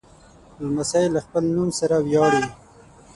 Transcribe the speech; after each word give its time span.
لمسی 0.63 1.05
له 1.13 1.19
خپل 1.25 1.43
نوم 1.55 1.69
سره 1.79 1.95
ویاړي. 2.05 2.43